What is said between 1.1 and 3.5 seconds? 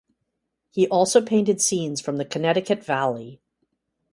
painted scenes from the Connecticut Valley.